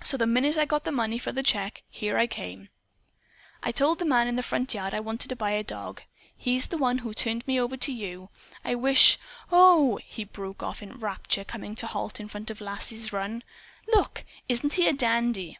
So 0.00 0.16
the 0.16 0.28
minute 0.28 0.56
I 0.56 0.64
got 0.64 0.84
the 0.84 0.92
money 0.92 1.18
for 1.18 1.32
the 1.32 1.42
check, 1.42 1.82
I 2.00 2.26
came 2.28 2.58
here. 2.60 2.68
I 3.64 3.72
told 3.72 3.98
the 3.98 4.04
man 4.04 4.28
in 4.28 4.36
the 4.36 4.42
front 4.44 4.72
yard 4.72 4.94
I 4.94 5.00
wanted 5.00 5.26
to 5.28 5.34
buy 5.34 5.50
a 5.50 5.64
dog. 5.64 6.02
He's 6.36 6.68
the 6.68 6.78
one 6.78 6.98
who 6.98 7.12
turned 7.12 7.44
me 7.48 7.58
over 7.58 7.76
to 7.78 7.92
you. 7.92 8.30
I 8.64 8.76
wish 8.76 9.18
OH!" 9.50 9.96
he 10.04 10.22
broke 10.22 10.62
off 10.62 10.82
in 10.84 10.96
rapture, 10.96 11.42
coming 11.42 11.74
to 11.74 11.86
a 11.86 11.88
halt 11.88 12.20
in 12.20 12.28
front 12.28 12.48
of 12.48 12.60
Lass's 12.60 13.12
run. 13.12 13.42
"Look! 13.88 14.24
Isn't 14.48 14.74
he 14.74 14.86
a 14.86 14.92
dandy?" 14.92 15.58